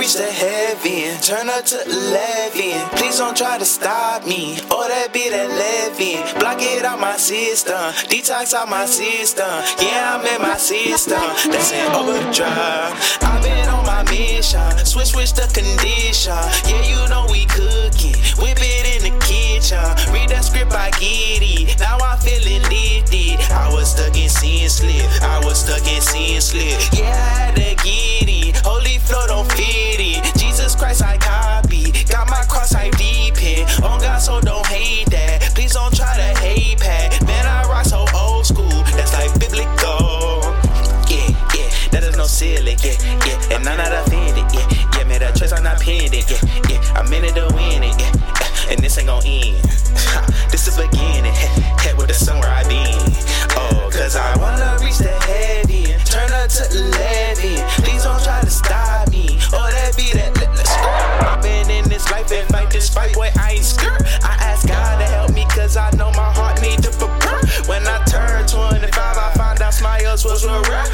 reach 0.00 0.14
the 0.14 0.24
heaven, 0.24 1.20
turn 1.20 1.50
up 1.50 1.62
to 1.62 1.76
11. 1.76 2.88
Please 2.96 3.18
don't 3.18 3.36
try 3.36 3.58
to 3.58 3.66
stop 3.66 4.26
me, 4.26 4.56
or 4.72 4.88
that 4.88 5.12
be 5.12 5.28
that 5.28 5.50
living. 5.52 6.24
Block 6.40 6.56
it 6.60 6.84
out 6.86 6.98
my 6.98 7.18
system, 7.18 7.76
detox 8.08 8.54
out 8.54 8.70
my 8.70 8.86
system. 8.86 9.44
Yeah, 9.76 10.16
I'm 10.16 10.24
in 10.24 10.40
my 10.40 10.56
system, 10.56 11.20
that's 11.52 11.72
an 11.72 11.92
overdrive. 11.92 12.96
I've 13.20 13.42
been 13.44 13.68
on 13.68 13.84
my 13.84 14.02
mission, 14.08 14.72
switch, 14.86 15.12
switch 15.12 15.34
the 15.34 15.44
condition. 15.52 16.32
Yeah, 16.64 16.80
you 16.88 17.00
know 17.12 17.26
we 17.28 17.44
cooking, 17.44 18.16
whip 18.40 18.56
it 18.56 18.86
in 18.96 19.00
the 19.04 19.14
kitchen. 19.20 19.84
Read 20.16 20.30
that 20.32 20.48
script, 20.48 20.72
I 20.72 20.88
get 20.96 21.44
it. 21.44 21.78
Now 21.78 21.98
I'm 22.00 22.18
feeling 22.18 22.64
lifted. 22.72 23.36
I 23.52 23.68
was 23.68 23.92
stuck 23.92 24.16
in 24.16 24.30
sin 24.30 24.68
slip, 24.70 25.04
I 25.20 25.44
was 25.44 25.60
stuck 25.60 25.84
in 25.84 26.00
sin 26.00 26.40
slip. 26.40 26.80
Fight, 63.60 63.98
boy. 63.98 64.04
I 64.22 64.36
ask 64.40 64.66
God 64.66 64.98
to 64.98 65.04
help 65.04 65.32
me, 65.32 65.46
cause 65.46 65.76
I 65.76 65.90
know 65.92 66.10
my 66.12 66.32
heart 66.32 66.60
need 66.62 66.82
to 66.82 66.90
prepare. 66.90 67.40
When 67.66 67.86
I 67.86 68.02
turned 68.04 68.48
25, 68.48 68.92
I 68.94 69.32
found 69.36 69.60
out 69.62 69.74
smiles 69.74 70.24
was 70.24 70.44
real 70.44 70.62
rare. 70.62 70.84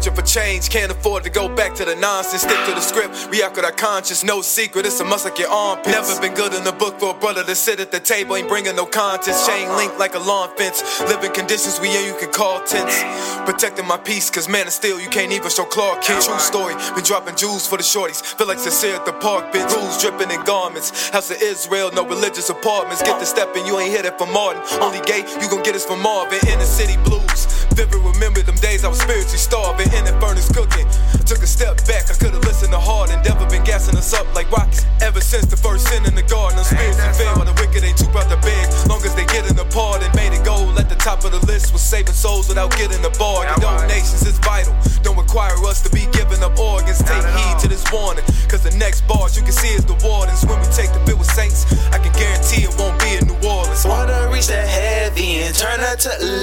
Searching 0.00 0.14
for 0.14 0.19
change. 0.32 0.70
Can't 0.70 0.92
afford 0.92 1.24
to 1.24 1.30
go 1.30 1.48
back 1.48 1.74
to 1.74 1.84
the 1.84 1.96
nonsense. 1.96 2.42
Stick 2.42 2.58
to 2.66 2.72
the 2.72 2.80
script, 2.80 3.28
react 3.30 3.56
with 3.56 3.64
our 3.64 3.72
conscience. 3.72 4.22
No 4.22 4.40
secret, 4.40 4.86
it's 4.86 5.00
a 5.00 5.04
must 5.04 5.24
like 5.24 5.38
your 5.38 5.50
armpits. 5.50 5.90
Never 5.90 6.20
been 6.20 6.34
good 6.34 6.54
in 6.54 6.64
the 6.64 6.72
book 6.72 6.98
for 7.00 7.10
a 7.10 7.18
brother 7.18 7.44
to 7.44 7.54
sit 7.54 7.80
at 7.80 7.90
the 7.90 8.00
table, 8.00 8.36
ain't 8.36 8.48
bringing 8.48 8.76
no 8.76 8.86
contents. 8.86 9.46
Chain 9.46 9.68
link 9.76 9.98
like 9.98 10.14
a 10.14 10.18
lawn 10.18 10.56
fence. 10.56 10.80
Living 11.02 11.32
conditions 11.32 11.80
we 11.80 11.88
in, 11.96 12.06
you 12.06 12.16
can 12.18 12.32
call 12.32 12.62
tense. 12.64 13.02
Protecting 13.44 13.86
my 13.86 13.98
peace, 13.98 14.30
cause 14.30 14.48
man, 14.48 14.66
it's 14.66 14.76
still, 14.76 15.00
you 15.00 15.08
can't 15.08 15.32
even 15.32 15.50
show 15.50 15.64
Clark 15.64 16.02
Kent. 16.02 16.24
True 16.24 16.38
story, 16.38 16.74
been 16.94 17.04
dropping 17.04 17.36
jewels 17.36 17.66
for 17.66 17.76
the 17.76 17.82
shorties. 17.82 18.22
Feel 18.22 18.46
like 18.46 18.58
sincere 18.58 18.96
at 18.96 19.04
the 19.04 19.12
park, 19.12 19.52
bitch. 19.52 19.68
Rules 19.74 20.00
dripping 20.00 20.30
in 20.30 20.42
garments. 20.44 21.10
House 21.10 21.30
of 21.30 21.42
Israel, 21.42 21.90
no 21.92 22.06
religious 22.06 22.48
apartments. 22.48 23.02
Get 23.02 23.18
the 23.18 23.26
step 23.26 23.50
stepping, 23.50 23.66
you 23.66 23.78
ain't 23.78 23.90
hit 23.90 24.04
it 24.04 24.18
from 24.18 24.32
Martin. 24.32 24.62
Only 24.80 25.00
gay, 25.06 25.24
you 25.40 25.48
gon' 25.48 25.62
get 25.62 25.74
us 25.74 25.84
from 25.84 26.00
Marvin. 26.02 26.38
Inner 26.48 26.64
city 26.64 26.96
blues. 27.04 27.46
Vivid 27.72 28.02
remember 28.04 28.42
them 28.42 28.56
days 28.56 28.84
I 28.84 28.88
was 28.88 29.00
spiritually 29.00 29.38
starving. 29.38 29.88
In 29.96 30.04
the 30.04 30.12
furnace 30.22 30.46
cooking. 30.54 30.86
Took 31.26 31.42
a 31.42 31.50
step 31.50 31.82
back, 31.90 32.06
I 32.06 32.14
could've 32.14 32.44
listened 32.46 32.72
to 32.72 32.78
hard 32.78 33.10
endeavor. 33.10 33.50
Been 33.50 33.64
gassing 33.64 33.98
us 33.98 34.14
up 34.14 34.30
like 34.34 34.50
rockets. 34.54 34.86
Ever 35.02 35.20
since 35.20 35.46
the 35.46 35.56
first 35.56 35.88
sin 35.88 36.06
in 36.06 36.14
the 36.14 36.22
garden, 36.22 36.58
I'm 36.58 36.64
spiritually 36.64 37.14
fed 37.18 37.34
while 37.34 37.48
the 37.50 37.56
wicked 37.58 37.82
ain't 37.82 37.98
too 37.98 38.10
proud 38.14 38.30
to 38.30 38.38
beg. 38.46 38.64
Long 38.86 39.02
as 39.02 39.14
they 39.14 39.26
get 39.26 39.40
getting 39.40 39.58
apart 39.58 40.02
and 40.02 40.14
made 40.14 40.32
it 40.32 40.44
gold 40.44 40.78
at 40.78 40.88
the 40.88 40.94
top 40.96 41.24
of 41.24 41.32
the 41.32 41.40
list 41.46 41.72
was 41.72 41.82
saving 41.82 42.12
souls 42.12 42.48
without 42.48 42.70
getting 42.76 43.02
a 43.04 43.10
bar. 43.16 43.46
The 43.54 43.60
donations 43.60 44.26
is 44.26 44.38
vital. 44.38 44.74
Don't 45.02 45.16
require 45.16 45.56
us 45.64 45.80
to 45.82 45.90
be 45.90 46.04
giving 46.12 46.42
up 46.42 46.58
organs. 46.58 46.98
Take 47.02 47.24
heed 47.24 47.58
to 47.60 47.68
this 47.68 47.84
warning. 47.92 48.24
Cause 48.48 48.62
the 48.62 48.76
next 48.76 49.06
bars 49.08 49.36
you 49.36 49.42
can 49.42 49.52
see 49.52 49.72
is 49.72 49.84
the 49.84 49.96
wardens. 50.04 50.44
When 50.44 50.60
we 50.60 50.66
take 50.76 50.92
the 50.92 51.00
bill 51.06 51.18
with 51.18 51.30
saints, 51.32 51.64
I 51.92 51.98
can 51.98 52.12
guarantee 52.12 52.68
it 52.68 52.74
won't 52.78 53.00
be 53.00 53.16
in 53.16 53.26
New 53.28 53.48
Orleans. 53.48 53.84
Wanna 53.84 54.28
reach 54.32 54.48
the 54.48 54.60
heaven, 54.60 55.52
turn 55.54 55.80
up 55.80 55.98
to 56.04 56.12
11. 56.20 56.39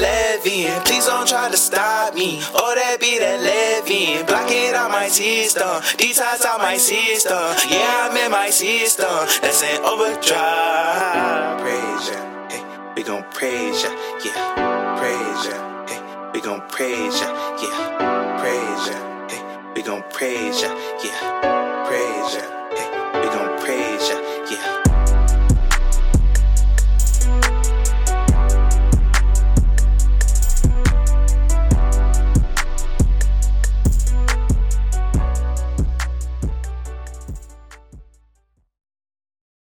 Please 1.50 1.70
don't 1.70 1.80
try 1.80 2.12
to 2.12 2.12
stop 2.12 2.16
me. 2.16 2.42
Oh, 2.54 2.76
that 2.76 3.00
be 3.00 3.20
that 3.20 3.40
living. 3.42 4.26
Block 4.26 4.52
it 4.52 4.76
out 4.76 4.92
my 4.92 5.08
system, 5.08 5.82
detox 5.98 6.46
out 6.46 6.60
my 6.60 6.78
system. 6.78 7.38
Yeah, 7.70 8.10
I'm 8.10 8.18
in 8.18 8.32
my 8.32 8.50
system. 8.50 9.08
That's 9.42 9.64
an 9.64 9.84
overdrive. 9.84 11.60
Praise 11.62 12.10
ya, 12.10 12.50
hey, 12.50 12.64
we 12.96 13.04
gon' 13.04 13.26
praise 13.32 13.84
ya, 13.84 13.92
yeah. 14.26 15.00
Praise 15.00 15.48
ya, 15.48 15.88
hey, 15.88 16.32
we 16.34 16.42
gon' 16.42 16.62
praise 16.70 17.20
ya, 17.22 17.30
yeah. 17.62 18.40
Praise 18.40 18.90
ya, 18.90 19.28
hey, 19.30 19.74
we 19.76 19.82
gon' 19.84 20.04
praise 20.12 20.62
ya, 20.62 20.70
yeah. 21.04 21.57